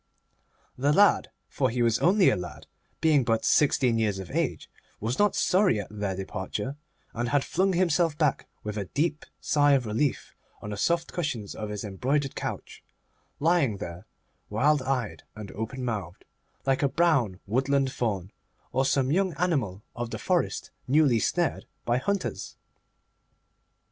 [0.79, 2.65] The lad—for he was only a lad,
[3.01, 6.75] being but sixteen years of age—was not sorry at their departure,
[7.13, 11.53] and had flung himself back with a deep sigh of relief on the soft cushions
[11.53, 12.83] of his embroidered couch,
[13.39, 14.07] lying there,
[14.49, 16.25] wild eyed and open mouthed,
[16.65, 18.31] like a brown woodland Faun,
[18.71, 22.57] or some young animal of the forest newly snared by the hunters.